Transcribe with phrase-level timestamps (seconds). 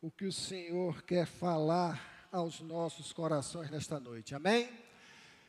[0.00, 4.34] o que o Senhor quer falar aos nossos corações nesta noite.
[4.34, 4.70] Amém?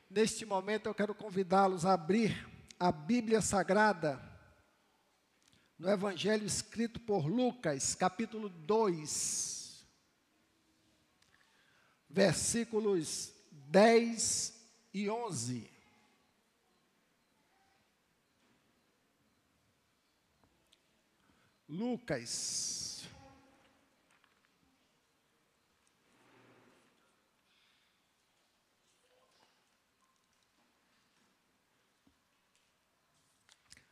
[0.09, 2.47] Neste momento eu quero convidá-los a abrir
[2.79, 4.19] a Bíblia Sagrada
[5.77, 9.85] no Evangelho escrito por Lucas, capítulo 2,
[12.09, 14.59] versículos 10
[14.93, 15.69] e 11.
[21.69, 22.88] Lucas.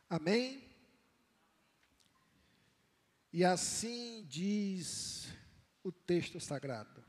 [0.08, 0.62] Amém?
[3.32, 5.28] E assim diz
[5.82, 7.04] o texto sagrado.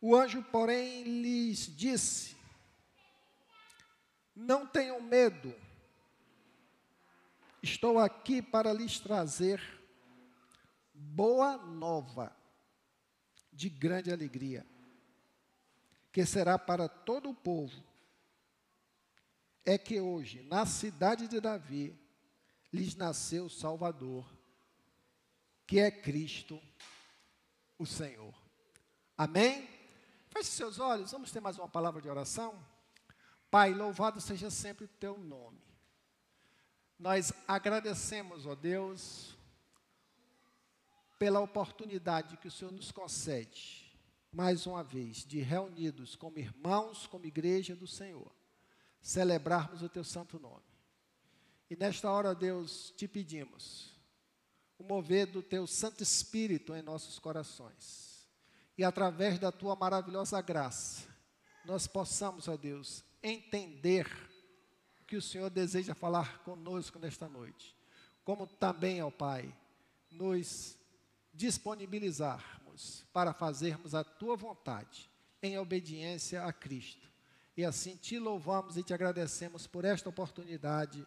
[0.00, 2.36] O anjo, porém, lhes disse:
[4.34, 5.54] Não tenham medo
[7.62, 9.60] Estou aqui para lhes trazer
[10.94, 12.34] boa nova
[13.52, 14.64] de grande alegria,
[16.12, 17.84] que será para todo o povo.
[19.70, 21.94] É que hoje, na cidade de Davi,
[22.72, 24.26] lhes nasceu o Salvador,
[25.66, 26.58] que é Cristo,
[27.78, 28.34] o Senhor.
[29.14, 29.68] Amém?
[30.30, 32.58] Feche seus olhos, vamos ter mais uma palavra de oração.
[33.50, 35.60] Pai, louvado seja sempre o teu nome.
[36.98, 39.36] Nós agradecemos, ó Deus,
[41.18, 43.94] pela oportunidade que o Senhor nos concede,
[44.32, 48.37] mais uma vez, de reunidos como irmãos, como igreja do Senhor,
[49.00, 50.62] celebrarmos o teu santo nome.
[51.70, 53.92] E nesta hora, Deus, te pedimos
[54.78, 58.26] o mover do teu Santo Espírito em nossos corações.
[58.76, 61.08] E através da tua maravilhosa graça,
[61.64, 64.08] nós possamos, ó Deus, entender
[65.06, 67.74] que o Senhor deseja falar conosco nesta noite.
[68.24, 69.52] Como também, ó Pai,
[70.10, 70.76] nos
[71.34, 75.10] disponibilizarmos para fazermos a tua vontade
[75.42, 77.07] em obediência a Cristo.
[77.58, 81.06] E assim te louvamos e te agradecemos por esta oportunidade,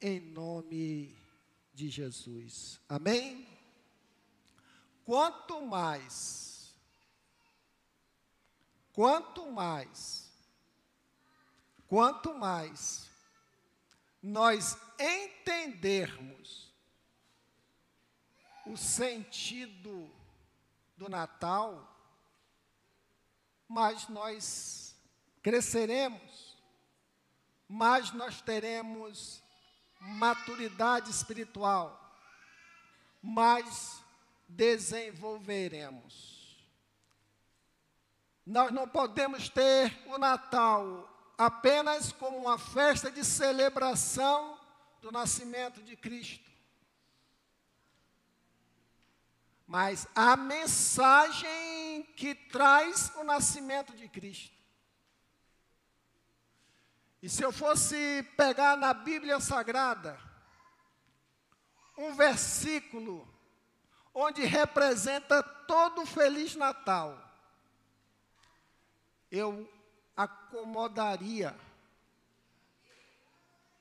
[0.00, 1.14] em nome
[1.74, 2.80] de Jesus.
[2.88, 3.46] Amém?
[5.04, 6.74] Quanto mais,
[8.94, 10.30] quanto mais
[11.90, 13.10] Quanto mais
[14.22, 16.72] nós entendermos
[18.64, 20.08] o sentido
[20.96, 21.92] do Natal,
[23.66, 24.89] mais nós
[25.42, 26.58] cresceremos,
[27.68, 29.42] mais nós teremos
[30.00, 31.98] maturidade espiritual,
[33.22, 34.02] mais
[34.48, 36.40] desenvolveremos.
[38.44, 41.08] Nós não podemos ter o Natal
[41.38, 44.58] apenas como uma festa de celebração
[45.00, 46.50] do nascimento de Cristo.
[49.66, 54.59] Mas a mensagem que traz o nascimento de Cristo.
[57.22, 60.18] E se eu fosse pegar na Bíblia Sagrada
[61.96, 63.28] um versículo
[64.14, 67.18] onde representa todo o Feliz Natal,
[69.30, 69.70] eu
[70.16, 71.54] acomodaria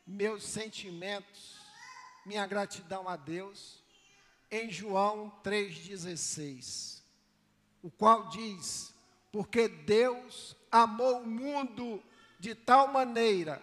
[0.05, 1.59] meus sentimentos,
[2.25, 3.81] minha gratidão a Deus,
[4.51, 7.01] em João 3,16,
[7.81, 8.93] o qual diz:
[9.31, 12.03] Porque Deus amou o mundo
[12.39, 13.61] de tal maneira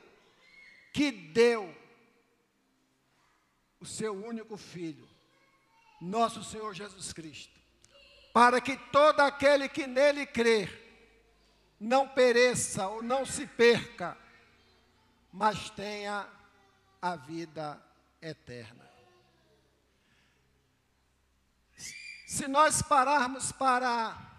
[0.93, 1.75] que deu
[3.81, 5.09] o seu único Filho,
[6.01, 7.59] nosso Senhor Jesus Cristo,
[8.33, 10.85] para que todo aquele que nele crer
[11.81, 14.17] não pereça ou não se perca,
[15.33, 16.29] mas tenha
[17.01, 17.83] a vida
[18.21, 18.87] eterna.
[22.27, 24.36] Se nós pararmos para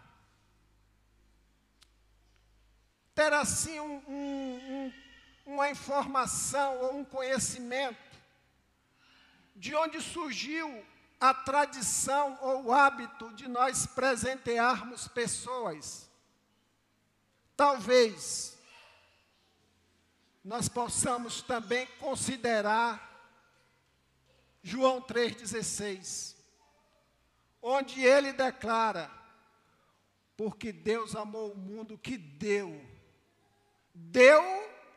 [3.17, 4.94] ter assim um, um, um,
[5.53, 7.97] uma informação ou um conhecimento
[9.55, 10.85] de onde surgiu
[11.19, 16.07] a tradição ou o hábito de nós presentearmos pessoas
[17.57, 18.56] Talvez
[20.45, 23.03] nós possamos também considerar
[24.62, 26.36] João 3,16,
[27.59, 29.09] onde ele declara:
[30.38, 32.80] Porque Deus amou o mundo que deu.
[34.11, 34.41] Deu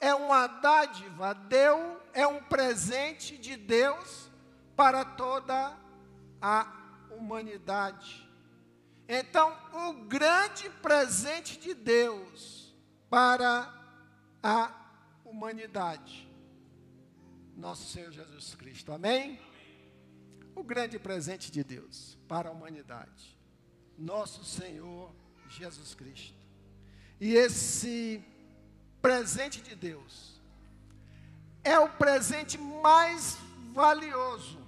[0.01, 4.31] é uma dádiva, deu é um presente de Deus
[4.77, 5.77] para toda
[6.41, 8.29] a humanidade.
[9.09, 12.75] Então, o grande presente de Deus
[13.09, 13.73] para
[14.43, 14.71] a
[15.25, 16.29] humanidade,
[17.57, 18.93] nosso Senhor Jesus Cristo.
[18.93, 19.41] Amém?
[20.55, 23.39] o grande presente de Deus para a humanidade,
[23.97, 25.15] nosso Senhor
[25.49, 26.39] Jesus Cristo.
[27.21, 28.23] E esse
[29.01, 30.41] presente de Deus
[31.63, 33.37] é o presente mais
[33.73, 34.59] valioso,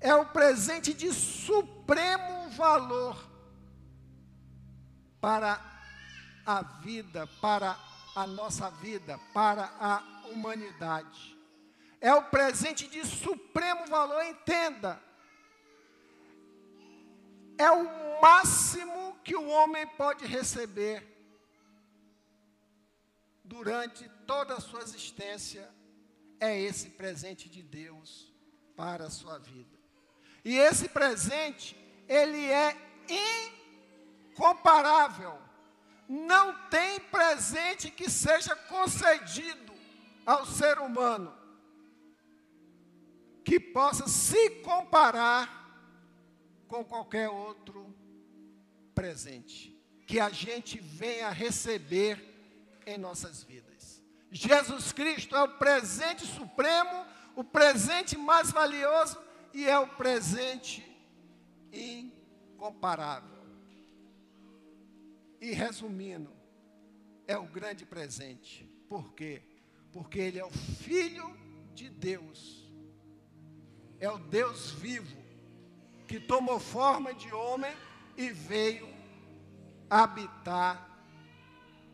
[0.00, 3.16] é o presente de supremo valor
[5.20, 5.60] para
[6.44, 7.76] a vida, para
[8.14, 11.38] a nossa vida, para a humanidade.
[12.00, 15.00] É o presente de supremo valor, entenda.
[17.56, 21.11] É o máximo que o homem pode receber
[23.52, 25.68] durante toda a sua existência.
[26.40, 28.32] É esse presente de Deus
[28.74, 29.78] para a sua vida.
[30.44, 31.76] E esse presente,
[32.08, 32.74] ele é
[34.30, 35.38] incomparável.
[36.08, 39.72] Não tem presente que seja concedido
[40.26, 41.32] ao ser humano
[43.44, 45.60] que possa se comparar
[46.68, 47.94] com qualquer outro
[48.94, 49.72] presente
[50.06, 52.31] que a gente venha receber
[52.86, 54.02] em nossas vidas.
[54.30, 57.04] Jesus Cristo é o presente supremo,
[57.36, 59.18] o presente mais valioso
[59.52, 60.84] e é o presente
[61.72, 63.30] incomparável.
[65.40, 66.32] E resumindo,
[67.26, 68.64] é o grande presente.
[68.88, 69.42] Por quê?
[69.92, 71.36] Porque ele é o Filho
[71.74, 72.70] de Deus.
[73.98, 75.22] É o Deus vivo
[76.06, 77.74] que tomou forma de homem
[78.16, 78.88] e veio
[79.88, 80.91] habitar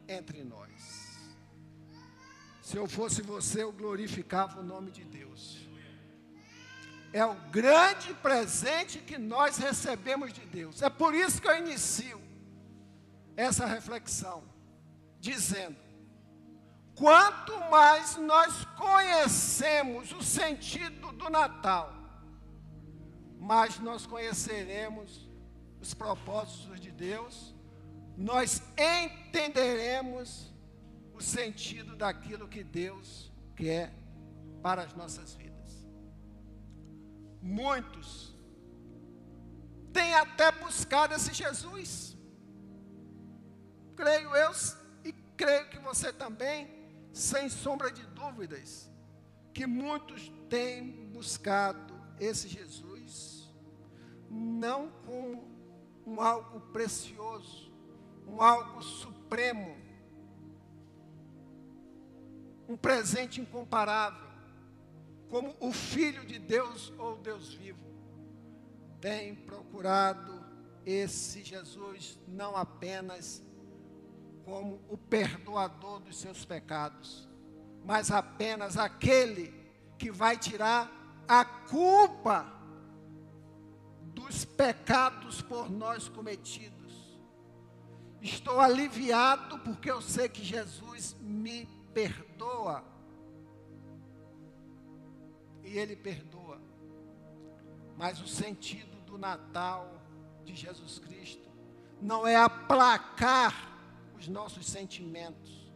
[0.09, 1.19] entre nós.
[2.63, 5.69] Se eu fosse você, eu glorificava o nome de Deus.
[7.13, 10.83] É o grande presente que nós recebemos de Deus.
[10.83, 12.21] É por isso que eu inicio
[13.37, 14.43] essa reflexão,
[15.21, 15.77] dizendo:
[16.95, 21.95] quanto mais nós conhecemos o sentido do Natal,
[23.39, 25.27] mais nós conheceremos
[25.81, 27.55] os propósitos de Deus,
[28.19, 30.53] nós entenderemos
[31.15, 33.95] o sentido daquilo que Deus quer
[34.63, 35.87] para as nossas vidas.
[37.41, 38.37] Muitos
[39.93, 42.19] têm até buscado esse Jesus
[43.99, 44.53] creio eu
[45.05, 46.69] e creio que você também,
[47.13, 48.89] sem sombra de dúvidas,
[49.53, 53.53] que muitos têm buscado esse Jesus
[54.31, 55.49] não como
[56.07, 57.68] um algo precioso,
[58.29, 59.77] um algo supremo,
[62.69, 64.29] um presente incomparável,
[65.29, 67.79] como o Filho de Deus ou Deus vivo,
[69.01, 70.45] tem procurado
[70.85, 73.43] esse Jesus não apenas
[74.45, 77.29] como o perdoador dos seus pecados,
[77.85, 79.53] mas apenas aquele
[79.99, 80.91] que vai tirar
[81.29, 82.51] a culpa
[84.15, 86.78] dos pecados por nós cometidos.
[88.21, 92.85] Estou aliviado porque eu sei que Jesus me perdoa.
[95.63, 96.61] E Ele perdoa.
[97.97, 100.03] Mas o sentido do Natal
[100.45, 101.49] de Jesus Cristo
[102.01, 103.79] não é aplacar
[104.17, 105.69] os nossos sentimentos.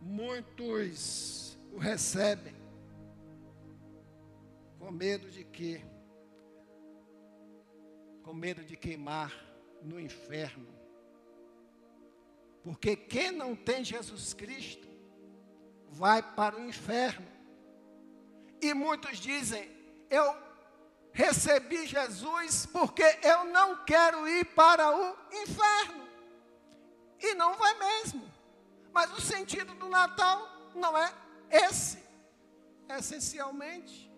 [0.00, 2.54] Muitos o recebem
[4.78, 5.84] com medo de que
[8.22, 9.32] com medo de queimar
[9.82, 10.79] no inferno.
[12.62, 14.88] Porque quem não tem Jesus Cristo
[15.88, 17.26] vai para o inferno.
[18.60, 19.70] E muitos dizem:
[20.10, 20.36] Eu
[21.12, 26.08] recebi Jesus porque eu não quero ir para o inferno.
[27.18, 28.30] E não vai mesmo.
[28.92, 31.12] Mas o sentido do Natal não é
[31.50, 32.02] esse.
[32.88, 34.10] Essencialmente,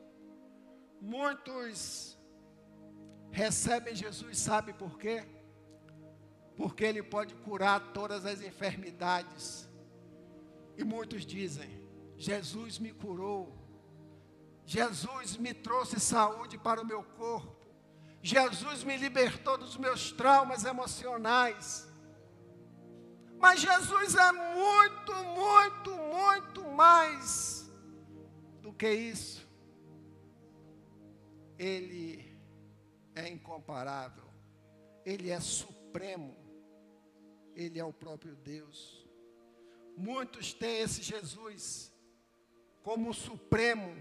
[1.00, 2.18] muitos
[3.30, 5.26] recebem Jesus, sabe por quê?
[6.56, 9.68] Porque ele pode curar todas as enfermidades.
[10.76, 11.82] E muitos dizem:
[12.16, 13.59] Jesus me curou.
[14.64, 17.66] Jesus me trouxe saúde para o meu corpo.
[18.23, 21.90] Jesus me libertou dos meus traumas emocionais.
[23.38, 27.68] Mas Jesus é muito, muito, muito mais
[28.61, 29.44] do que isso.
[31.59, 32.38] Ele
[33.16, 34.25] é incomparável.
[35.04, 36.41] Ele é supremo.
[37.54, 39.06] Ele é o próprio Deus.
[39.97, 41.92] Muitos têm esse Jesus
[42.82, 43.94] como supremo,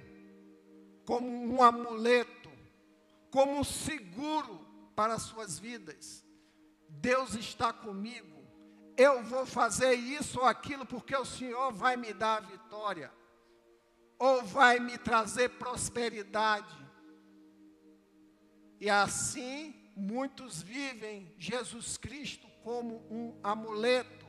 [1.06, 2.50] como um amuleto,
[3.30, 4.66] como seguro
[4.96, 6.26] para as suas vidas.
[6.90, 8.42] Deus está comigo
[9.02, 13.12] eu vou fazer isso ou aquilo porque o Senhor vai me dar a vitória,
[14.20, 16.78] ou vai me trazer prosperidade.
[18.80, 24.26] E assim, muitos vivem Jesus Cristo como um amuleto.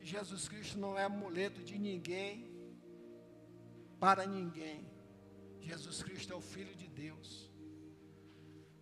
[0.00, 2.50] Jesus Cristo não é amuleto de ninguém,
[3.98, 4.88] para ninguém.
[5.60, 7.52] Jesus Cristo é o Filho de Deus,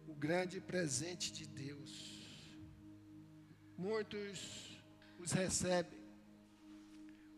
[0.07, 2.17] o grande presente de Deus.
[3.77, 4.81] Muitos
[5.19, 5.99] os recebem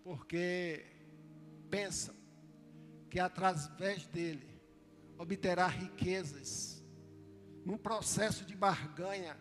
[0.05, 0.85] porque
[1.71, 2.15] pensam
[3.11, 4.49] que através dele
[5.19, 6.83] obterá riquezas
[7.65, 9.37] num processo de barganha.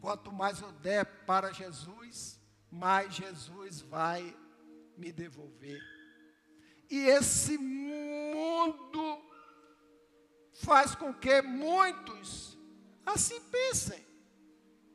[0.00, 2.40] Quanto mais eu der para Jesus,
[2.70, 4.36] mais Jesus vai
[4.96, 5.80] me devolver.
[6.90, 9.22] E esse mundo
[10.52, 12.58] faz com que muitos
[13.04, 14.04] assim pensem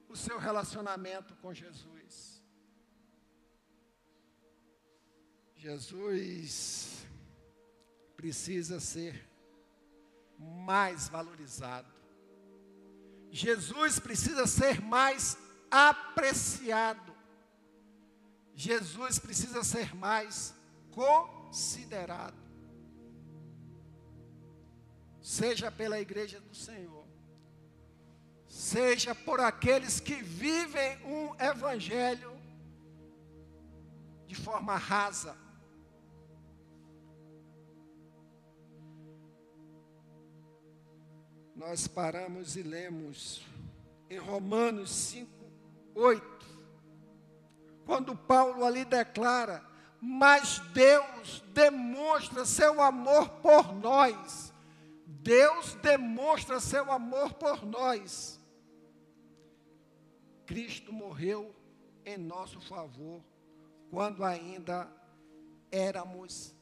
[0.09, 2.43] o seu relacionamento com Jesus.
[5.55, 7.05] Jesus
[8.15, 9.27] precisa ser
[10.37, 11.94] mais valorizado.
[13.35, 15.37] Jesus precisa ser mais
[15.69, 17.13] apreciado.
[18.53, 20.55] Jesus precisa ser mais
[20.89, 22.41] considerado.
[25.21, 27.05] Seja pela igreja do Senhor,
[28.47, 32.39] seja por aqueles que vivem um evangelho
[34.27, 35.35] de forma rasa,
[41.55, 43.41] nós paramos e lemos
[44.09, 45.31] em Romanos 5,
[45.95, 46.45] 8,
[47.85, 49.63] quando Paulo ali declara:
[50.01, 54.53] Mas Deus demonstra seu amor por nós.
[55.07, 58.39] Deus demonstra seu amor por nós.
[60.45, 61.55] Cristo morreu
[62.05, 63.23] em nosso favor
[63.89, 64.87] quando ainda
[65.71, 66.53] éramos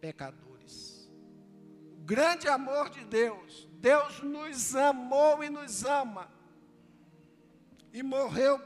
[0.00, 1.10] pecadores.
[1.92, 6.30] O grande amor de Deus Deus nos amou e nos ama.
[7.92, 8.60] E morreu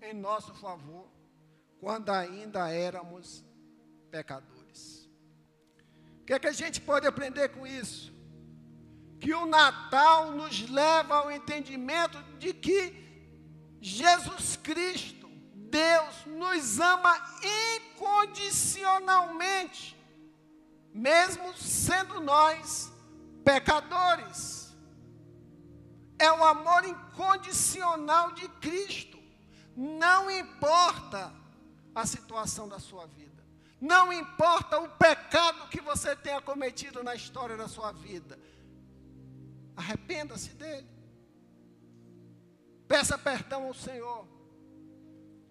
[0.00, 1.06] em nosso favor
[1.78, 3.44] quando ainda éramos
[4.10, 5.10] pecadores.
[6.22, 8.14] O que é que a gente pode aprender com isso?
[9.20, 13.04] Que o Natal nos leva ao entendimento de que
[13.78, 17.14] Jesus Cristo, Deus, nos ama
[17.92, 19.94] incondicionalmente,
[20.94, 22.93] mesmo sendo nós
[23.44, 24.74] pecadores.
[26.18, 29.18] É o amor incondicional de Cristo.
[29.76, 31.32] Não importa
[31.94, 33.44] a situação da sua vida.
[33.80, 38.38] Não importa o pecado que você tenha cometido na história da sua vida.
[39.76, 40.88] Arrependa-se dele.
[42.88, 44.26] Peça perdão ao Senhor.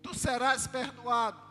[0.02, 1.42] Tu serás perdoado.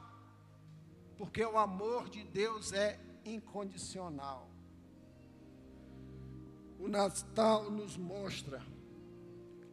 [1.16, 4.51] Porque o amor de Deus é incondicional.
[6.82, 8.60] O Natal nos mostra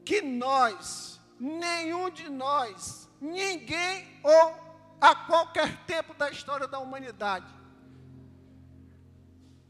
[0.06, 4.54] que nós, nenhum de nós, ninguém ou
[5.02, 7.52] a qualquer tempo da história da humanidade,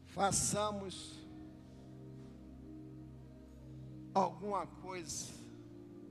[0.04, 1.18] façamos
[4.12, 5.32] alguma coisa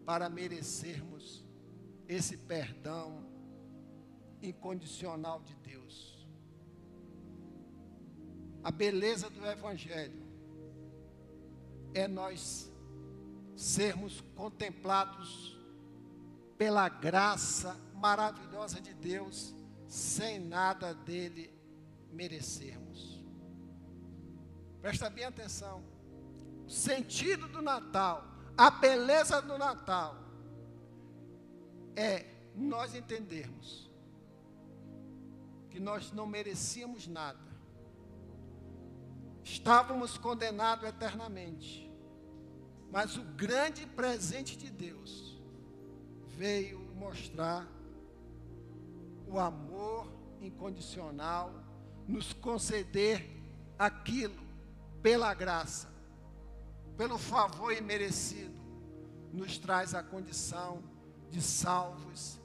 [0.07, 1.45] para merecermos
[2.07, 3.23] esse perdão
[4.41, 6.27] incondicional de Deus.
[8.63, 10.28] A beleza do Evangelho
[11.93, 12.71] é nós
[13.55, 15.57] sermos contemplados
[16.57, 19.53] pela graça maravilhosa de Deus,
[19.87, 21.53] sem nada dele
[22.11, 23.23] merecermos.
[24.81, 25.83] Presta bem atenção.
[26.65, 28.23] O sentido do Natal,
[28.57, 30.15] a beleza do Natal,
[31.95, 33.89] é nós entendermos
[35.69, 37.39] que nós não merecíamos nada,
[39.43, 41.89] Estávamos condenados eternamente.
[42.91, 45.39] Mas o grande presente de Deus
[46.37, 47.67] veio mostrar
[49.27, 51.53] o amor incondicional,
[52.07, 53.29] nos conceder
[53.77, 54.41] aquilo
[55.01, 55.87] pela graça,
[56.97, 58.57] pelo favor imerecido,
[59.31, 60.81] nos traz a condição
[61.29, 62.39] de salvos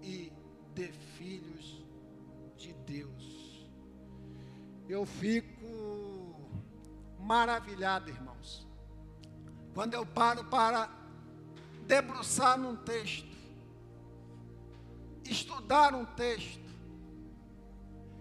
[0.00, 0.32] e
[0.74, 1.84] de filhos
[2.56, 3.68] de Deus.
[4.88, 5.66] Eu fico
[7.22, 8.66] maravilhado, irmãos.
[9.74, 10.90] Quando eu paro para
[11.86, 13.32] debruçar num texto,
[15.24, 16.60] estudar um texto,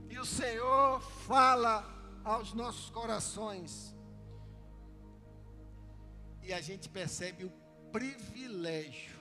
[0.09, 1.85] e o Senhor fala
[2.23, 3.93] aos nossos corações,
[6.43, 7.51] e a gente percebe o
[7.91, 9.19] privilégio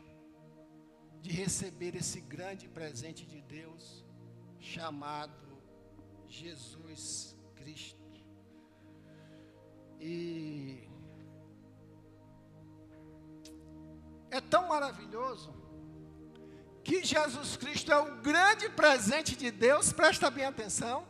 [1.20, 4.04] de receber esse grande presente de Deus,
[4.58, 5.32] chamado
[6.26, 7.99] Jesus Cristo.
[10.00, 10.88] E
[14.30, 15.54] é tão maravilhoso
[16.82, 21.06] que Jesus Cristo é o grande presente de Deus, presta bem atenção.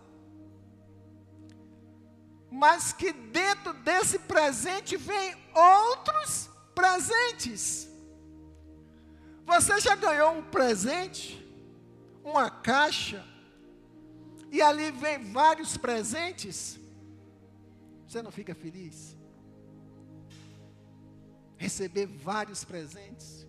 [2.51, 7.89] Mas que dentro desse presente vem outros presentes.
[9.45, 11.39] Você já ganhou um presente,
[12.25, 13.25] uma caixa,
[14.51, 16.80] e ali vem vários presentes?
[18.11, 19.17] Você não fica feliz?
[21.57, 23.47] Receber vários presentes.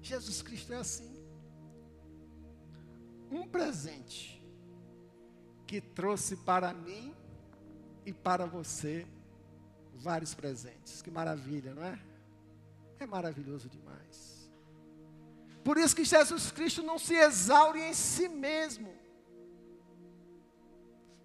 [0.00, 1.12] Jesus Cristo é assim
[3.28, 4.40] um presente
[5.66, 7.12] que trouxe para mim
[8.06, 9.04] e para você
[9.94, 11.02] vários presentes.
[11.02, 11.98] Que maravilha, não é?
[13.00, 14.48] É maravilhoso demais.
[15.64, 18.94] Por isso que Jesus Cristo não se exaure em si mesmo.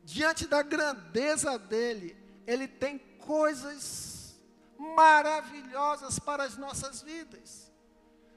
[0.03, 2.18] Diante da grandeza dele,
[2.51, 4.35] ele tem coisas
[4.77, 7.71] maravilhosas para as nossas vidas.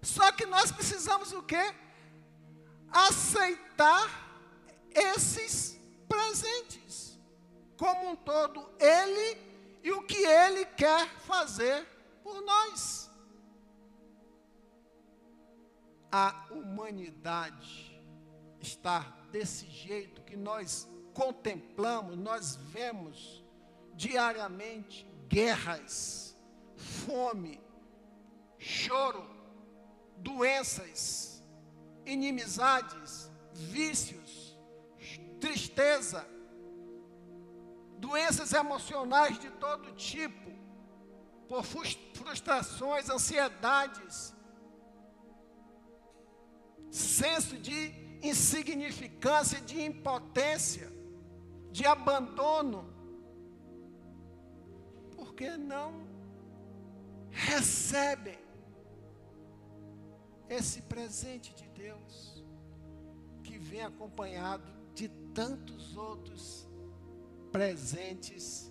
[0.03, 1.75] Só que nós precisamos o quê?
[2.93, 4.07] aceitar
[4.91, 7.19] esses presentes
[7.79, 9.41] como um todo, Ele
[9.83, 11.87] e o que Ele quer fazer
[12.23, 13.11] por nós.
[16.11, 18.01] A humanidade
[18.61, 19.01] está
[19.33, 23.42] desse jeito que nós contemplamos, nós vemos
[24.03, 26.37] diariamente guerras,
[27.07, 27.61] fome,
[28.59, 29.25] choro,
[30.17, 31.43] doenças,
[32.05, 34.59] inimizades, vícios,
[35.41, 36.27] tristeza,
[37.99, 40.51] doenças emocionais de todo tipo,
[41.49, 44.35] por frustrações, ansiedades,
[46.91, 50.93] senso de insignificância, de impotência,
[51.71, 52.92] de abandono.
[55.17, 56.07] Porque não
[57.31, 58.39] recebem
[60.49, 62.45] esse presente de Deus,
[63.43, 66.69] que vem acompanhado de tantos outros
[67.51, 68.71] presentes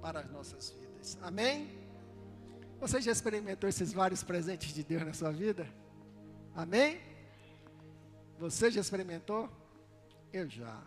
[0.00, 1.18] para as nossas vidas.
[1.22, 1.70] Amém?
[2.80, 5.68] Você já experimentou esses vários presentes de Deus na sua vida?
[6.54, 6.98] Amém?
[8.38, 9.50] Você já experimentou?
[10.32, 10.82] Eu já.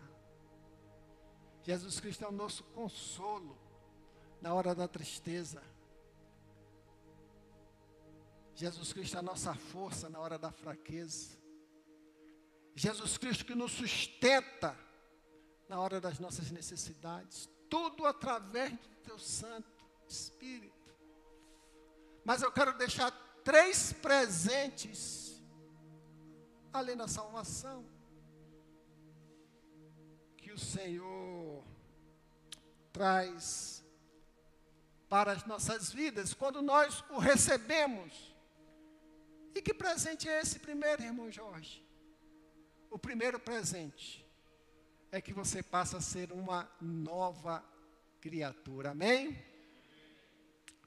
[1.61, 3.55] Jesus Cristo é o nosso consolo
[4.43, 5.63] na hora da tristeza.
[8.53, 11.37] Jesus Cristo é a nossa força na hora da fraqueza.
[12.75, 14.77] Jesus Cristo que nos sustenta
[15.69, 17.49] na hora das nossas necessidades.
[17.69, 20.93] Tudo através do teu Santo Espírito.
[22.25, 23.11] Mas eu quero deixar
[23.45, 25.41] três presentes
[26.73, 27.85] além da salvação
[30.35, 31.63] que o Senhor
[32.91, 33.72] traz
[35.13, 38.35] para as nossas vidas quando nós o recebemos
[39.53, 41.85] e que presente é esse primeiro, irmão Jorge?
[42.89, 44.27] O primeiro presente
[45.11, 47.63] é que você passa a ser uma nova
[48.19, 48.89] criatura.
[48.89, 49.39] Amém?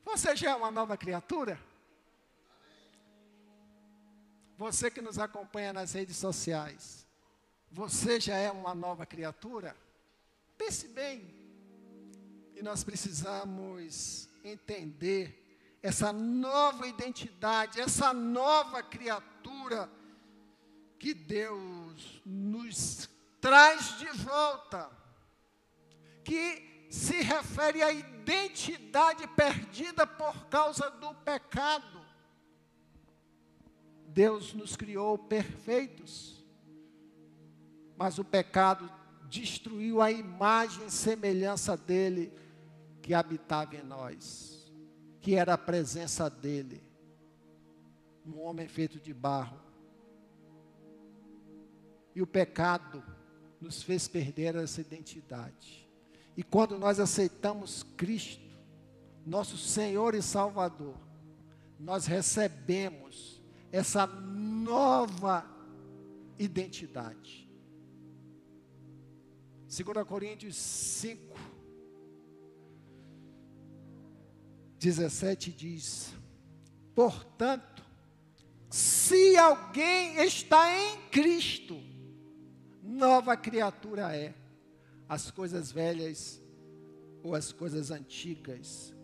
[0.05, 1.57] Você já é uma nova criatura?
[4.59, 7.07] Você que nos acompanha nas redes sociais,
[7.71, 9.77] você já é uma nova criatura?
[10.59, 11.36] Pense bem.
[12.57, 19.91] E nós precisamos entender essa nova identidade, essa nova criatura
[20.99, 23.11] que Deus nos
[23.43, 24.91] traz de volta,
[26.25, 32.01] que se refere à identidade perdida por causa do pecado.
[34.09, 36.43] Deus nos criou perfeitos,
[37.99, 38.91] mas o pecado
[39.29, 42.46] destruiu a imagem e semelhança dele
[43.07, 44.57] que habitava em nós
[45.21, 46.83] que era a presença dele,
[48.25, 49.61] um homem feito de barro.
[52.15, 53.03] E o pecado
[53.61, 55.89] nos fez perder essa identidade.
[56.37, 58.45] E quando nós aceitamos Cristo,
[59.25, 60.97] nosso Senhor e Salvador,
[61.79, 63.41] nós recebemos
[63.71, 65.45] essa nova
[66.39, 67.49] identidade.
[69.69, 71.36] 2 Coríntios 5,
[74.87, 76.15] 17 diz:
[76.95, 77.83] Portanto,
[78.71, 81.77] se alguém está em Cristo,
[82.85, 84.33] nova criatura é.
[85.09, 86.41] As coisas velhas
[87.23, 88.95] ou as coisas antigas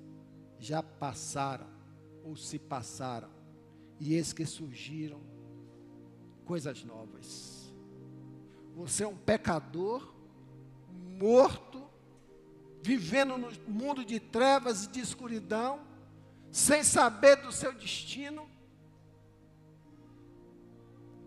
[0.59, 1.66] já passaram
[2.25, 3.31] ou se passaram,
[3.99, 5.21] e eis que surgiram
[6.45, 7.73] coisas novas.
[8.77, 10.12] Você é um pecador
[11.18, 11.71] morto
[12.83, 15.81] vivendo no mundo de trevas e de escuridão,
[16.51, 18.47] sem saber do seu destino,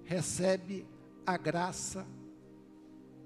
[0.03, 0.85] recebe
[1.25, 2.05] a graça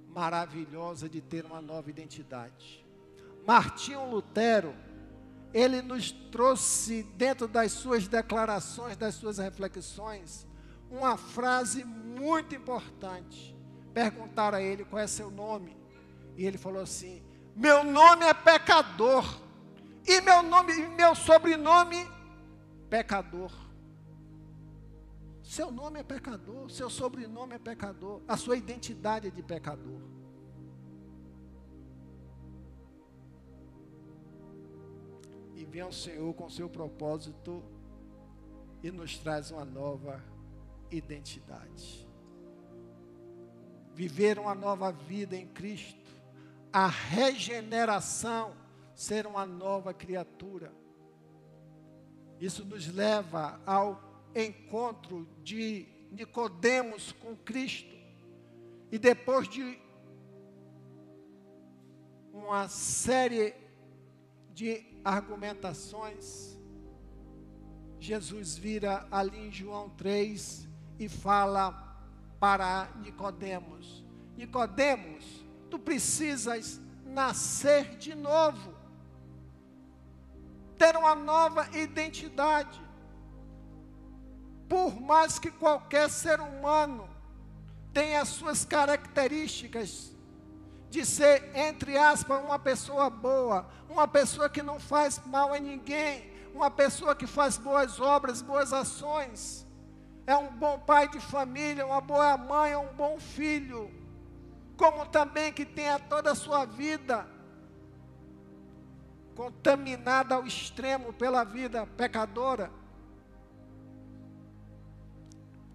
[0.08, 2.86] maravilhosa de ter uma nova identidade.
[3.46, 4.76] Martinho Lutero,
[5.52, 10.48] ele nos trouxe dentro das suas declarações, das suas reflexões,
[10.92, 13.56] uma frase muito importante.
[13.92, 15.76] Perguntaram a ele qual é seu nome.
[16.38, 17.22] E ele falou assim:
[17.60, 19.26] Meu nome é pecador.
[20.08, 21.98] E meu nome, meu sobrenome,
[22.90, 23.52] pecador.
[25.44, 30.00] Seu nome é pecador, seu sobrenome é pecador, a sua identidade é de pecador.
[35.54, 37.62] E vem o Senhor com seu propósito
[38.82, 40.24] e nos traz uma nova
[40.90, 42.08] identidade.
[43.94, 46.09] Viver uma nova vida em Cristo,
[46.72, 48.56] a regeneração,
[48.94, 50.74] ser uma nova criatura.
[52.40, 54.02] Isso nos leva ao
[54.36, 57.96] encontro de Nicodemos com Cristo.
[58.92, 59.80] E depois de
[62.34, 63.54] uma série
[64.54, 66.58] de argumentações,
[68.00, 71.72] Jesus vira ali em João 3 e fala
[72.40, 74.06] para Nicodemos:
[74.38, 75.39] Nicodemos,
[75.70, 78.74] tu precisas nascer de novo,
[80.78, 82.80] ter uma nova identidade.
[84.68, 87.10] Por mais que qualquer ser humano
[87.94, 90.12] tenha as suas características
[90.90, 96.32] de ser, entre aspas, uma pessoa boa, uma pessoa que não faz mal a ninguém,
[96.54, 99.68] uma pessoa que faz boas obras, boas ações
[100.30, 103.92] é um bom pai de família, uma boa mãe, é um bom filho,
[104.80, 107.28] como também que tenha toda a sua vida
[109.36, 112.72] contaminada ao extremo pela vida pecadora,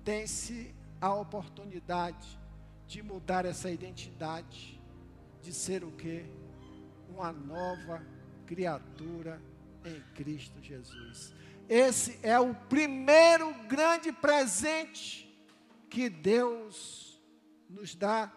[0.02, 2.40] tem-se a oportunidade
[2.86, 4.80] de mudar essa identidade,
[5.42, 6.24] de ser o que?
[7.10, 8.02] Uma nova
[8.46, 9.38] criatura
[9.84, 11.34] em Cristo Jesus.
[11.68, 15.30] Esse é o primeiro grande presente
[15.90, 17.22] que Deus
[17.68, 18.32] nos dá,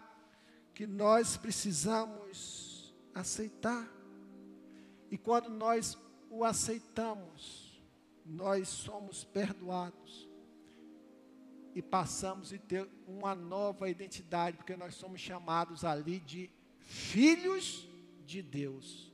[0.77, 3.91] que nós precisamos aceitar.
[5.09, 5.97] E quando nós
[6.29, 7.81] o aceitamos,
[8.23, 10.29] nós somos perdoados
[11.73, 17.89] e passamos a ter uma nova identidade, porque nós somos chamados ali de filhos
[18.23, 19.11] de Deus.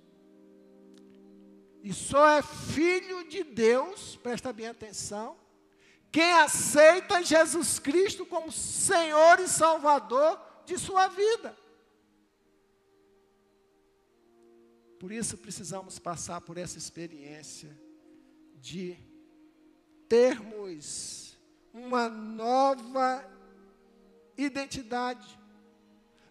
[1.81, 5.37] E só é filho de Deus, presta bem atenção,
[6.11, 11.55] quem aceita Jesus Cristo como Senhor e Salvador de sua vida.
[14.99, 17.77] Por isso precisamos passar por essa experiência
[18.55, 18.97] de
[20.07, 21.37] termos
[21.73, 23.29] uma nova
[24.37, 25.39] identidade.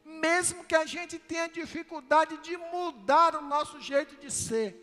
[0.05, 4.82] Mesmo que a gente tenha dificuldade de mudar o nosso jeito de ser,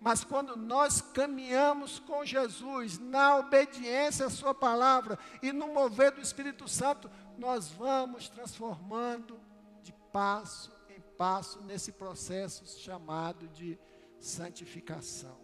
[0.00, 6.22] mas quando nós caminhamos com Jesus, na obediência à Sua palavra e no mover do
[6.22, 9.38] Espírito Santo, nós vamos transformando
[9.82, 13.78] de passo em passo nesse processo chamado de
[14.18, 15.38] santificação.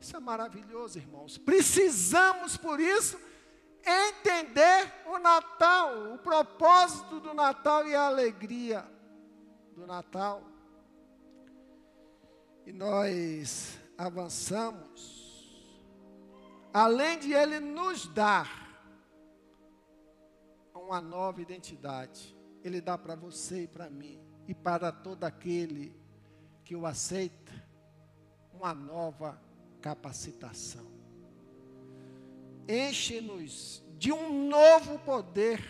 [0.00, 1.38] Isso é maravilhoso, irmãos.
[1.38, 3.18] Precisamos, por isso,
[3.84, 8.84] entender o Natal, o propósito do Natal e a alegria
[9.74, 10.42] do Natal
[12.66, 15.62] e nós avançamos,
[16.74, 18.66] além de Ele nos dar
[20.74, 25.94] uma nova identidade, Ele dá para você e para mim, e para todo aquele
[26.64, 27.52] que o aceita,
[28.52, 29.40] uma nova
[29.80, 30.86] capacitação.
[32.68, 35.62] Enche-nos de um novo poder,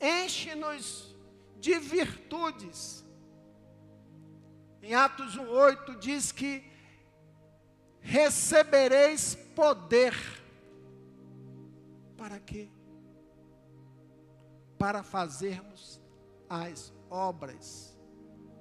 [0.00, 1.16] enche-nos
[1.58, 3.07] de virtudes
[4.82, 6.64] em Atos 1,8 diz que
[8.00, 10.14] recebereis poder.
[12.16, 12.68] Para quê?
[14.78, 16.00] Para fazermos
[16.48, 17.96] as obras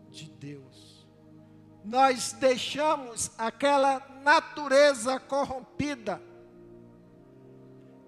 [0.09, 1.07] de Deus.
[1.85, 6.21] Nós deixamos aquela natureza corrompida,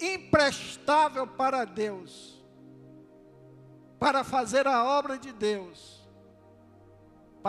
[0.01, 2.43] imprestável para Deus,
[3.97, 5.98] para fazer a obra de Deus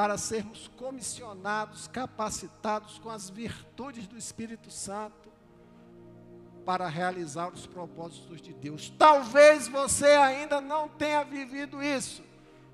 [0.00, 5.28] para sermos comissionados, capacitados com as virtudes do Espírito Santo
[6.64, 8.90] para realizar os propósitos de Deus.
[8.96, 12.22] Talvez você ainda não tenha vivido isso,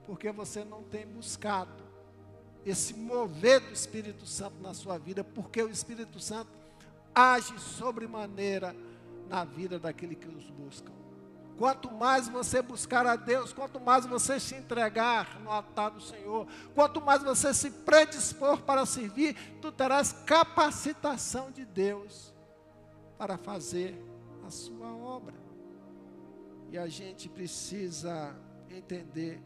[0.07, 1.83] porque você não tem buscado
[2.65, 6.53] esse mover do Espírito Santo na sua vida, porque o Espírito Santo
[7.13, 8.73] age sobremaneira
[9.29, 10.93] na vida daquele que os buscam.
[11.59, 16.47] Quanto mais você buscar a Deus, quanto mais você se entregar no altar do Senhor,
[16.75, 22.35] quanto mais você se predispor para servir, tu terás capacitação de Deus
[23.17, 23.99] para fazer
[24.47, 25.35] a sua obra.
[26.71, 28.37] E a gente precisa
[28.69, 29.43] entender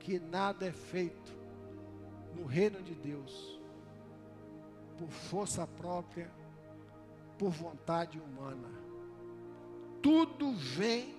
[0.00, 1.32] que nada é feito
[2.34, 3.60] no reino de Deus
[4.98, 6.28] por força própria,
[7.38, 8.81] por vontade humana
[10.02, 11.14] tudo vem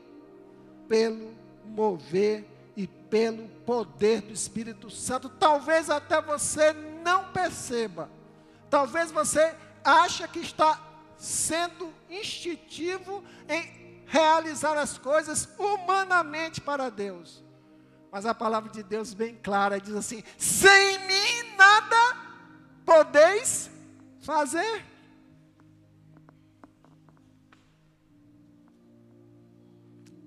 [0.88, 1.34] pelo
[1.65, 5.30] mover e pelo poder do Espírito Santo.
[5.30, 8.10] Talvez até você não perceba.
[8.69, 10.80] Talvez você ache que está
[11.17, 17.43] sendo instintivo em realizar as coisas humanamente para Deus.
[18.12, 22.17] Mas a palavra de Deus bem clara diz assim: sem mim nada
[22.86, 23.72] podeis
[24.22, 24.92] fazer.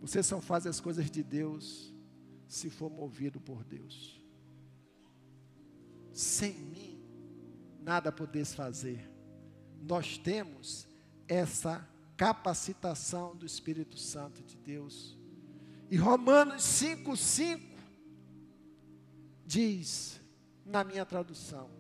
[0.01, 1.93] Você só faz as coisas de Deus
[2.49, 4.21] se for movido por Deus.
[6.13, 7.01] Sem mim,
[7.83, 9.11] nada podes fazer.
[9.83, 10.87] Nós temos
[11.29, 15.19] essa capacitação do Espírito Santo de Deus.
[15.91, 17.61] E Romanos 5,5
[19.45, 20.21] diz,
[20.65, 21.71] na minha tradução,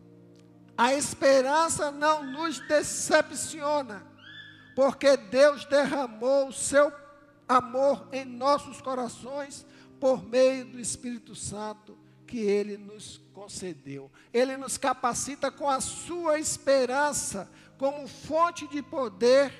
[0.76, 4.06] a esperança não nos decepciona,
[4.74, 6.92] porque Deus derramou o seu
[7.48, 9.66] amor em nossos corações
[10.00, 14.10] por meio do Espírito Santo que ele nos concedeu.
[14.32, 19.52] Ele nos capacita com a sua esperança como fonte de poder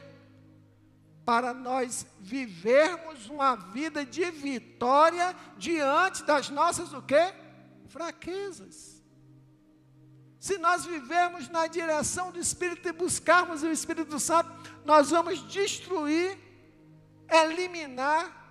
[1.24, 7.34] para nós vivermos uma vida de vitória diante das nossas o quê?
[7.88, 9.02] Fraquezas.
[10.38, 14.48] Se nós vivermos na direção do Espírito e buscarmos o Espírito Santo,
[14.84, 16.38] nós vamos destruir
[17.30, 18.44] eliminar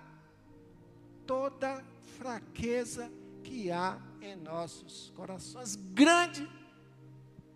[1.26, 1.84] toda
[2.18, 3.10] fraqueza
[3.42, 5.76] que há em nossos corações.
[5.76, 6.48] Grande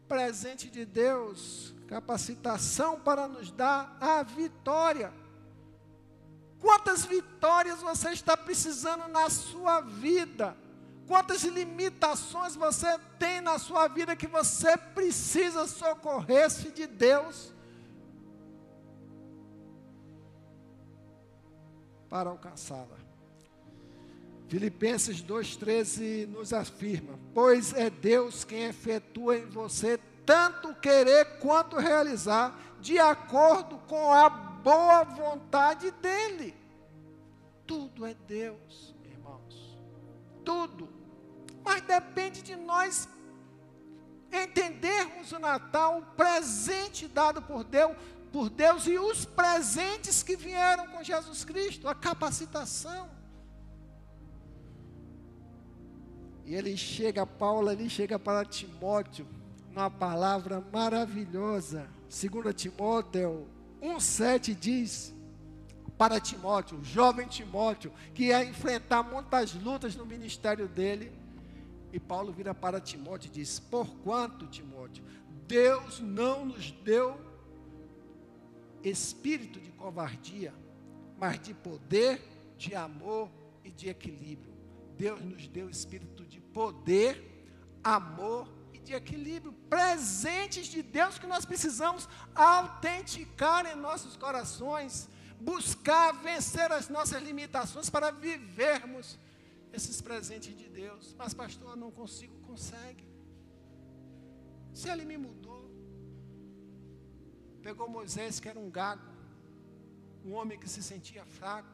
[0.09, 5.12] presente de Deus, capacitação para nos dar a vitória.
[6.61, 10.56] Quantas vitórias você está precisando na sua vida?
[11.06, 17.52] Quantas limitações você tem na sua vida que você precisa socorrer-se de Deus?
[22.11, 22.99] Para alcançá-la.
[24.49, 32.59] Filipenses 2,13 nos afirma: Pois é Deus quem efetua em você tanto querer quanto realizar,
[32.81, 36.55] de acordo com a boa vontade dEle.
[37.66, 39.79] Tudo é Deus, irmãos.
[40.44, 40.88] Tudo.
[41.64, 43.09] Mas depende de nós
[44.33, 47.96] entendermos o Natal, o presente dado por Deus,
[48.33, 53.09] por Deus e os presentes que vieram com Jesus Cristo, a capacitação.
[56.45, 59.27] E ele chega, Paulo ele chega para Timóteo,
[59.69, 61.88] numa palavra maravilhosa.
[62.09, 63.47] 2 Timóteo
[63.81, 65.14] 1,7 diz
[65.97, 71.12] para Timóteo, jovem Timóteo, que ia enfrentar muitas lutas no ministério dele.
[71.93, 75.05] E Paulo vira para Timóteo e diz: Porquanto, Timóteo,
[75.47, 77.30] Deus não nos deu
[78.83, 80.55] espírito de covardia,
[81.19, 82.21] mas de poder,
[82.57, 83.31] de amor
[83.64, 84.53] e de equilíbrio.
[84.97, 87.47] Deus nos deu espírito de poder,
[87.83, 95.09] amor e de equilíbrio, presentes de Deus que nós precisamos autenticar em nossos corações,
[95.40, 99.19] buscar vencer as nossas limitações para vivermos
[99.73, 101.14] esses presentes de Deus.
[101.16, 103.09] Mas, pastor, eu não consigo, consegue.
[104.75, 105.69] Se ele me mudou,
[107.62, 109.03] Pegou Moisés, que era um gago,
[110.25, 111.68] um homem que se sentia fraco.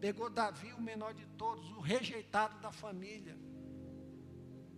[0.00, 3.36] Pegou Davi, o menor de todos, o rejeitado da família.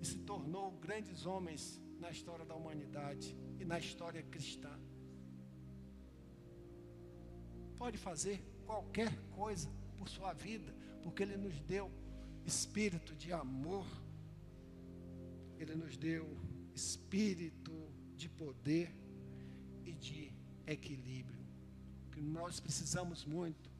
[0.00, 4.78] E se tornou grandes homens na história da humanidade e na história cristã.
[7.76, 11.90] Pode fazer qualquer coisa por sua vida, porque Ele nos deu
[12.44, 13.86] espírito de amor,
[15.58, 16.36] Ele nos deu
[16.74, 17.72] espírito
[18.16, 18.94] de poder
[19.84, 20.32] e de
[20.68, 21.44] equilíbrio,
[22.12, 23.70] que nós precisamos muito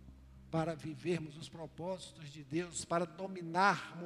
[0.50, 3.96] para vivermos os propósitos de Deus, para dominar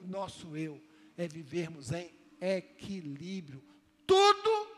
[0.00, 0.80] o nosso eu,
[1.16, 3.62] é vivermos em equilíbrio.
[4.06, 4.68] Tudo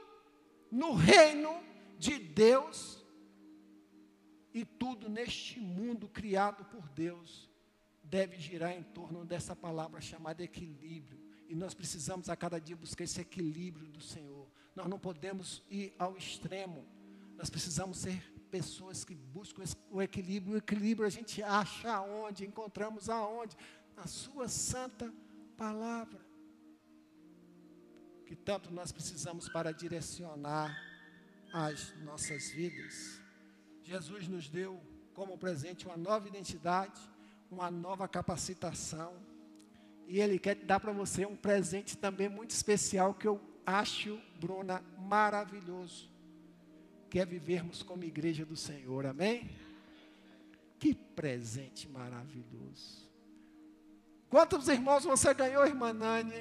[0.70, 1.62] no reino
[1.98, 3.04] de Deus
[4.52, 7.50] e tudo neste mundo criado por Deus
[8.02, 11.20] deve girar em torno dessa palavra chamada equilíbrio.
[11.48, 14.48] E nós precisamos a cada dia buscar esse equilíbrio do Senhor.
[14.74, 16.86] Nós não podemos ir ao extremo.
[17.36, 20.54] Nós precisamos ser pessoas que buscam o equilíbrio.
[20.54, 22.46] O equilíbrio a gente acha aonde?
[22.46, 23.56] Encontramos aonde?
[23.96, 25.12] Na Sua santa
[25.56, 26.20] palavra.
[28.26, 30.76] Que tanto nós precisamos para direcionar
[31.52, 33.20] as nossas vidas.
[33.82, 34.80] Jesus nos deu
[35.14, 37.00] como presente uma nova identidade,
[37.50, 39.14] uma nova capacitação.
[40.06, 44.80] E Ele quer dar para você um presente também muito especial que eu acho, Bruna,
[44.96, 46.13] maravilhoso
[47.14, 49.48] que é vivermos como igreja do Senhor, amém?
[50.80, 53.08] Que presente maravilhoso.
[54.28, 56.34] Quantos irmãos você ganhou, irmã Nani,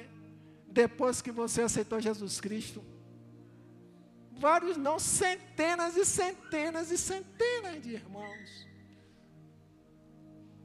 [0.66, 2.84] depois que você aceitou Jesus Cristo?
[4.32, 8.66] Vários não, centenas e centenas e centenas de irmãos.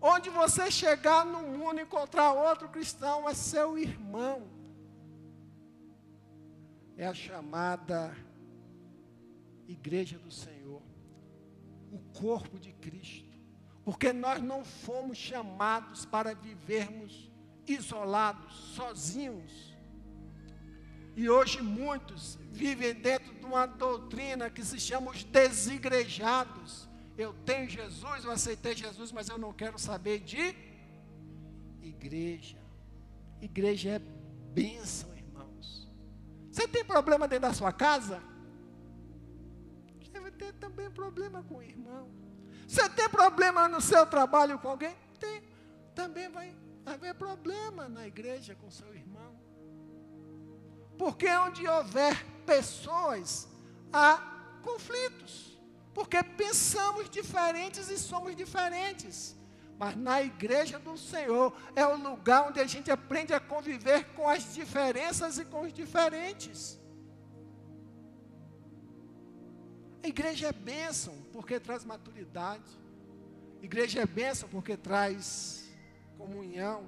[0.02, 4.50] Onde você chegar no mundo e encontrar outro cristão, é seu irmão.
[6.98, 8.12] É a chamada
[9.72, 10.82] igreja do Senhor,
[11.92, 13.38] o corpo de Cristo,
[13.84, 17.32] porque nós não fomos chamados para vivermos
[17.68, 19.78] isolados, sozinhos.
[21.16, 26.88] E hoje muitos vivem dentro de uma doutrina que se chama os desigrejados.
[27.18, 30.56] Eu tenho Jesus, eu aceitei Jesus, mas eu não quero saber de
[31.82, 32.58] igreja.
[33.42, 35.90] Igreja é bênção, irmãos.
[36.52, 38.29] Você tem problema dentro da sua casa?
[40.60, 42.10] Também problema com o irmão.
[42.68, 44.96] Você tem problema no seu trabalho com alguém?
[45.20, 45.42] Tem.
[45.96, 49.36] Também vai haver problema na igreja com seu irmão.
[50.98, 53.48] Porque onde houver pessoas,
[53.92, 54.22] há
[54.62, 55.58] conflitos.
[55.94, 59.36] Porque pensamos diferentes e somos diferentes.
[59.78, 64.28] Mas na igreja do Senhor é o lugar onde a gente aprende a conviver com
[64.28, 66.78] as diferenças e com os diferentes.
[70.04, 72.70] A igreja é bênção porque traz maturidade.
[73.62, 75.70] Igreja é bênção porque traz
[76.18, 76.88] comunhão.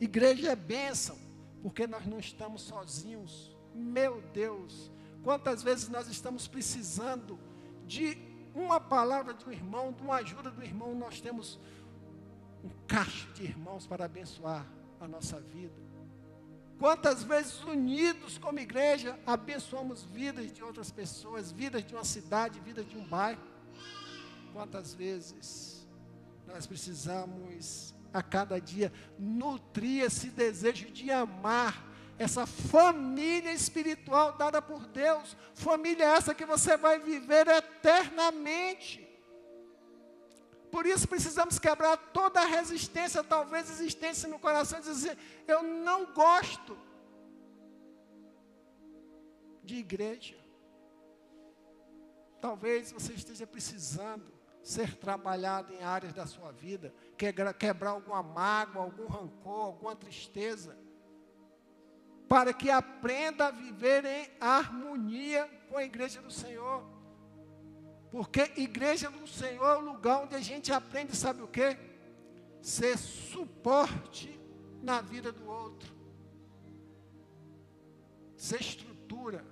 [0.00, 1.18] Igreja é bênção
[1.62, 3.54] porque nós não estamos sozinhos.
[3.74, 4.90] Meu Deus,
[5.22, 7.38] quantas vezes nós estamos precisando
[7.86, 8.16] de
[8.54, 11.60] uma palavra de um irmão, de uma ajuda do irmão, nós temos
[12.64, 14.66] um cacho de irmãos para abençoar
[14.98, 15.85] a nossa vida.
[16.78, 22.86] Quantas vezes unidos como igreja abençoamos vidas de outras pessoas, vidas de uma cidade, vidas
[22.86, 23.40] de um bairro.
[24.52, 25.86] Quantas vezes
[26.46, 31.86] nós precisamos a cada dia nutrir esse desejo de amar
[32.18, 39.05] essa família espiritual dada por Deus, família essa que você vai viver eternamente.
[40.76, 45.16] Por isso precisamos quebrar toda resistência, talvez existência no coração, dizer:
[45.48, 46.76] eu não gosto
[49.64, 50.36] de igreja.
[52.42, 54.30] Talvez você esteja precisando
[54.62, 60.76] ser trabalhado em áreas da sua vida, quebrar alguma mágoa, algum rancor, alguma tristeza,
[62.28, 66.95] para que aprenda a viver em harmonia com a igreja do Senhor.
[68.16, 71.76] Porque igreja do Senhor é o lugar onde a gente aprende, sabe o quê?
[72.62, 74.40] Ser suporte
[74.82, 75.94] na vida do outro.
[78.34, 79.44] Ser estrutura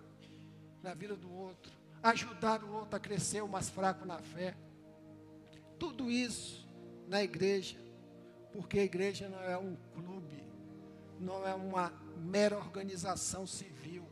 [0.83, 1.71] na vida do outro.
[2.03, 4.57] Ajudar o outro a crescer, o mais fraco na fé.
[5.79, 6.67] Tudo isso
[7.07, 7.77] na igreja.
[8.51, 10.43] Porque a igreja não é um clube,
[11.21, 14.07] não é uma mera organização civil.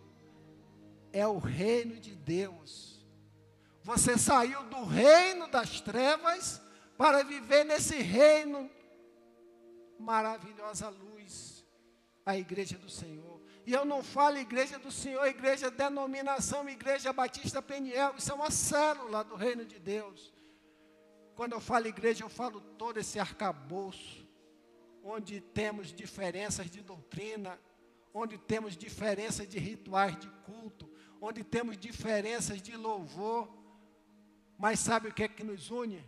[1.10, 3.01] É o reino de Deus
[3.82, 6.60] você saiu do reino das trevas
[6.96, 8.70] para viver nesse reino
[9.98, 11.66] maravilhosa luz,
[12.24, 13.40] a igreja do Senhor.
[13.66, 18.50] E eu não falo igreja do Senhor, igreja denominação, igreja Batista Peniel, isso é uma
[18.50, 20.32] célula do reino de Deus.
[21.34, 24.28] Quando eu falo igreja, eu falo todo esse arcabouço,
[25.02, 27.58] onde temos diferenças de doutrina,
[28.12, 33.61] onde temos diferenças de rituais de culto, onde temos diferenças de louvor,
[34.58, 36.04] mas sabe o que é que nos une?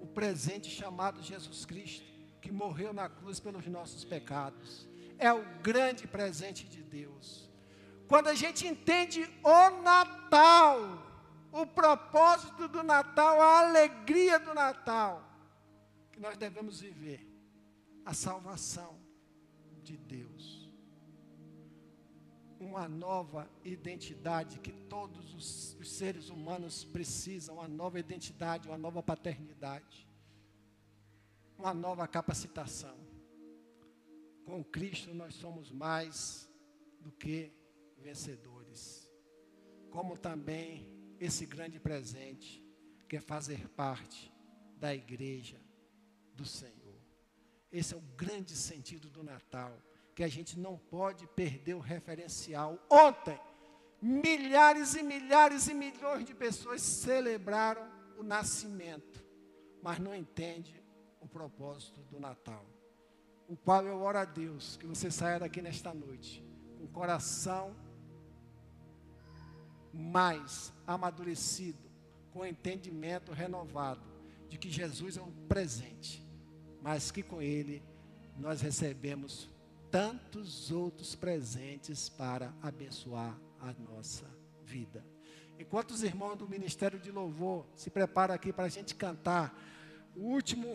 [0.00, 2.04] O presente chamado Jesus Cristo,
[2.40, 4.88] que morreu na cruz pelos nossos pecados.
[5.18, 7.48] É o grande presente de Deus.
[8.08, 10.78] Quando a gente entende o Natal,
[11.52, 15.22] o propósito do Natal, a alegria do Natal,
[16.10, 17.28] que nós devemos viver,
[18.04, 18.98] a salvação
[19.82, 20.61] de Deus
[22.64, 29.02] uma nova identidade que todos os, os, seres humanos precisam, uma nova identidade, uma nova
[29.02, 30.08] paternidade,
[31.58, 32.96] uma nova capacitação.
[34.44, 36.48] Com Cristo nós somos mais
[37.00, 37.52] do que
[37.98, 39.10] vencedores.
[39.90, 40.88] Como também
[41.20, 42.64] esse grande presente
[43.08, 44.32] que é fazer parte
[44.76, 45.60] da igreja
[46.34, 47.00] do Senhor.
[47.70, 49.80] Esse é o grande sentido do Natal,
[50.14, 52.78] que a gente não pode perder o referencial.
[52.90, 53.38] Ontem,
[54.00, 57.86] milhares e milhares e milhões de pessoas celebraram
[58.18, 59.24] o nascimento,
[59.82, 60.82] mas não entende
[61.20, 62.64] o propósito do Natal.
[63.48, 66.44] O qual eu oro a Deus que você saia daqui nesta noite
[66.78, 67.74] com o coração
[69.92, 71.90] mais amadurecido,
[72.32, 74.02] com entendimento renovado
[74.48, 76.22] de que Jesus é um presente
[76.82, 77.82] mas que com ele
[78.36, 79.48] nós recebemos
[79.92, 84.24] tantos outros presentes para abençoar a nossa
[84.64, 85.04] vida.
[85.58, 89.54] Enquanto os irmãos do Ministério de Louvor se preparam aqui para a gente cantar
[90.16, 90.74] o último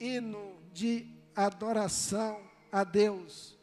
[0.00, 3.56] hino de adoração a Deus,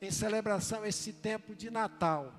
[0.00, 2.34] em celebração a esse tempo de Natal,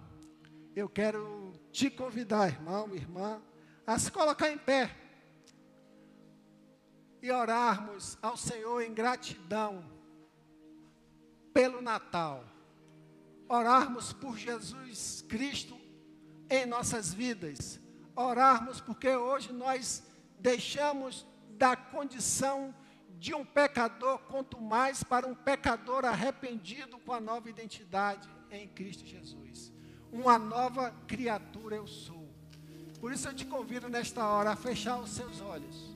[0.75, 3.41] eu quero te convidar, irmão, irmã,
[3.87, 4.93] a se colocar em pé
[7.21, 9.94] e orarmos ao Senhor em gratidão
[11.55, 12.43] pelo Natal,
[13.47, 15.79] orarmos por Jesus Cristo
[16.49, 17.79] em nossas vidas,
[18.13, 20.03] orarmos porque hoje nós
[20.37, 22.75] deixamos da condição
[23.17, 29.05] de um pecador, quanto mais para um pecador arrependido com a nova identidade em Cristo
[29.05, 29.71] Jesus.
[30.11, 32.29] Uma nova criatura eu sou.
[32.99, 35.95] Por isso eu te convido nesta hora a fechar os seus olhos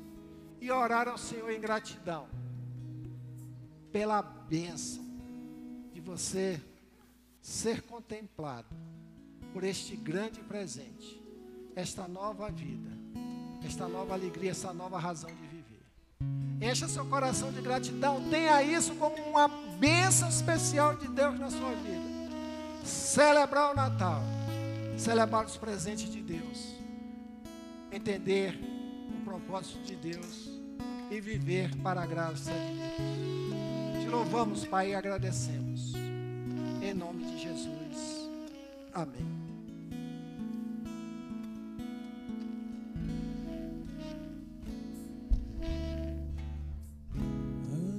[0.61, 2.29] e orar ao Senhor em gratidão
[3.91, 5.08] pela bênção
[6.09, 6.59] você
[7.39, 8.75] ser contemplado
[9.53, 11.21] por este grande presente,
[11.75, 12.89] esta nova vida,
[13.63, 16.71] esta nova alegria, essa nova razão de viver.
[16.71, 19.47] Encha seu coração de gratidão, tenha isso como uma
[19.77, 22.09] bênção especial de Deus na sua vida.
[22.83, 24.23] Celebrar o Natal,
[24.97, 26.73] celebrar os presentes de Deus,
[27.91, 28.59] entender
[29.15, 30.49] o propósito de Deus
[31.11, 33.68] e viver para a graça de Deus.
[34.09, 35.93] Louvamos, Pai, e agradecemos.
[36.81, 38.29] Em nome de Jesus.
[38.91, 39.27] Amém.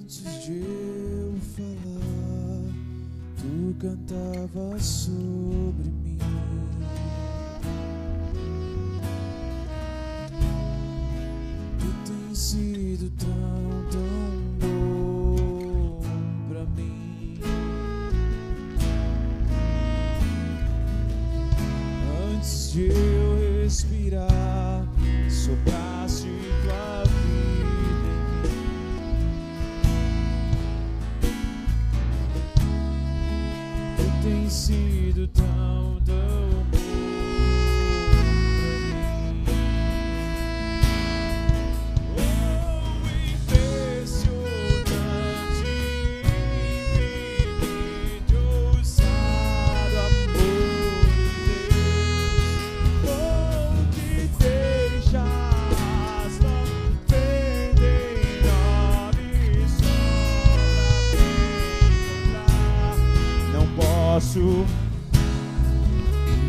[0.01, 2.73] Antes de eu falar,
[3.39, 5.40] tu cantavas sobre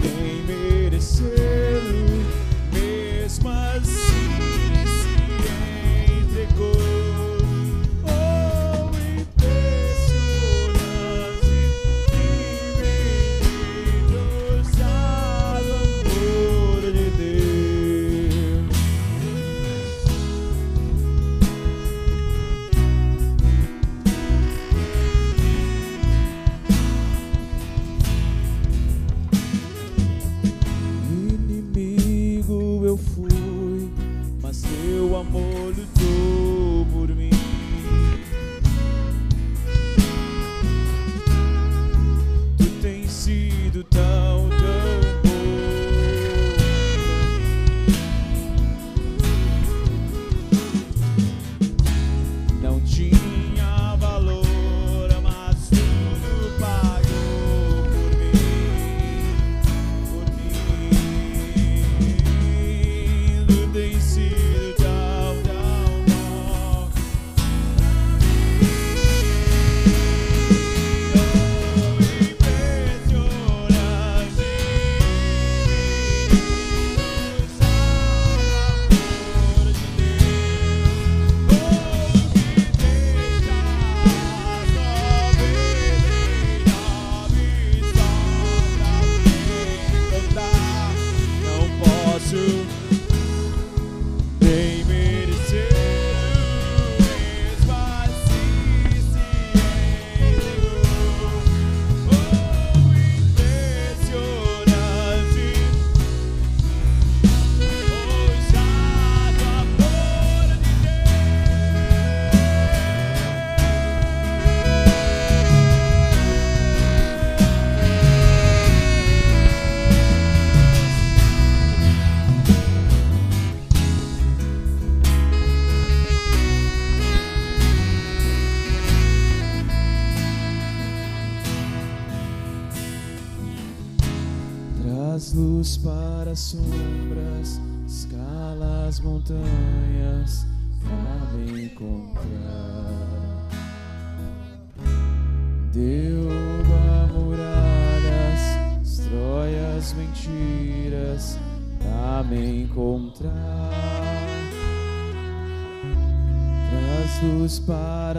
[0.03, 2.25] nem merecê-lo,
[2.73, 4.00] mesmo assim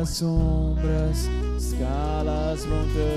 [0.03, 3.12] para as sombras, escala as montanhas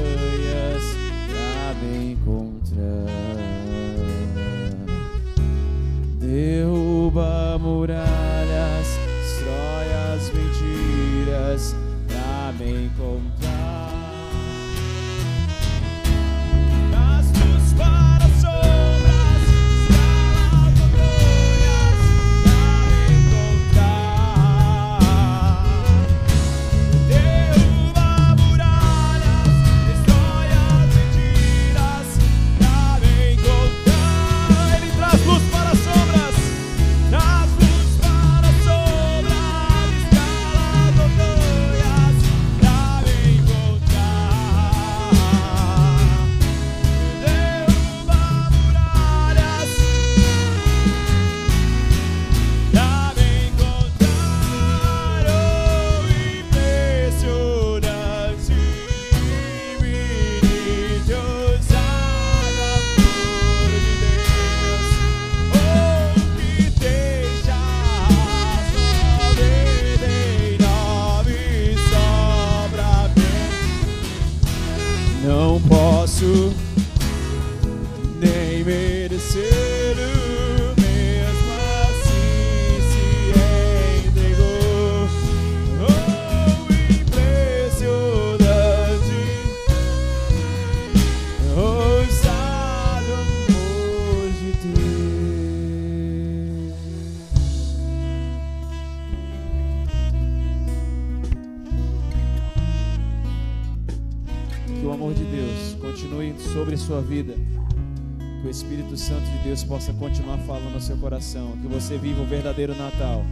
[108.65, 111.55] Espírito Santo de Deus possa continuar falando no seu coração.
[111.61, 113.23] Que você viva o verdadeiro Natal.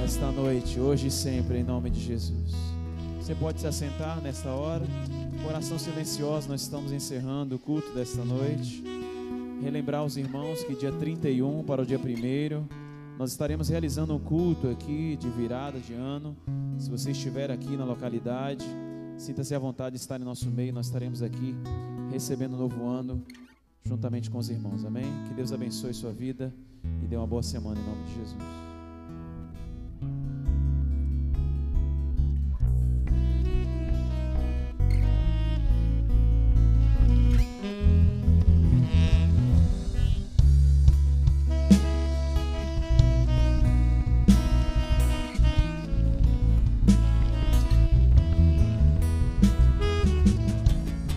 [0.00, 2.54] Nesta noite, hoje e sempre, em nome de Jesus.
[3.20, 4.84] Você pode se assentar nesta hora.
[5.44, 8.84] Oração silenciosa, nós estamos encerrando o culto desta noite.
[9.60, 14.68] Relembrar os irmãos que dia 31 para o dia 1 nós estaremos realizando um culto
[14.68, 16.36] aqui de virada de ano.
[16.78, 18.64] Se você estiver aqui na localidade,
[19.16, 20.72] sinta-se à vontade de estar em nosso meio.
[20.72, 21.52] Nós estaremos aqui
[22.12, 23.24] recebendo o novo ano
[23.84, 24.84] juntamente com os irmãos.
[24.84, 25.06] Amém?
[25.28, 26.54] Que Deus abençoe sua vida
[27.02, 28.67] e dê uma boa semana em nome de Jesus.